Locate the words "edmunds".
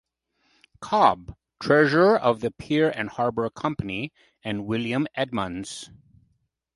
5.13-5.91